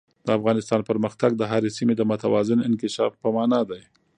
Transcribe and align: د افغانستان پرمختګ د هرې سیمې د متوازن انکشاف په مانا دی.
د 0.25 0.27
افغانستان 0.39 0.81
پرمختګ 0.89 1.31
د 1.37 1.43
هرې 1.51 1.69
سیمې 1.77 1.93
د 1.97 2.01
متوازن 2.11 2.59
انکشاف 2.69 3.11
په 3.21 3.27
مانا 3.35 3.61
دی. 3.69 3.81